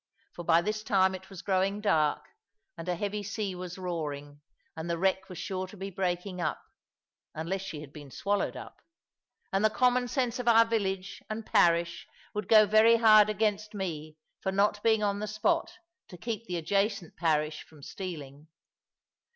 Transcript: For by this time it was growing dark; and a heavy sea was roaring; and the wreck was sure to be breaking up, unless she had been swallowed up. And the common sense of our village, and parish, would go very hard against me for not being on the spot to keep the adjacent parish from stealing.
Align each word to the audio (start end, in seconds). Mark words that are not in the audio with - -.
For 0.33 0.43
by 0.43 0.63
this 0.63 0.81
time 0.81 1.13
it 1.13 1.29
was 1.29 1.43
growing 1.43 1.79
dark; 1.79 2.23
and 2.75 2.89
a 2.89 2.95
heavy 2.95 3.21
sea 3.21 3.53
was 3.53 3.77
roaring; 3.77 4.41
and 4.75 4.89
the 4.89 4.97
wreck 4.97 5.29
was 5.29 5.37
sure 5.37 5.67
to 5.67 5.77
be 5.77 5.91
breaking 5.91 6.41
up, 6.41 6.59
unless 7.35 7.61
she 7.61 7.81
had 7.81 7.93
been 7.93 8.09
swallowed 8.09 8.57
up. 8.57 8.81
And 9.53 9.63
the 9.63 9.69
common 9.69 10.07
sense 10.07 10.39
of 10.39 10.47
our 10.47 10.65
village, 10.65 11.21
and 11.29 11.45
parish, 11.45 12.07
would 12.33 12.47
go 12.47 12.65
very 12.65 12.95
hard 12.95 13.29
against 13.29 13.75
me 13.75 14.17
for 14.41 14.51
not 14.51 14.81
being 14.81 15.03
on 15.03 15.19
the 15.19 15.27
spot 15.27 15.71
to 16.07 16.17
keep 16.17 16.47
the 16.47 16.57
adjacent 16.57 17.15
parish 17.15 17.63
from 17.63 17.83
stealing. 17.83 18.47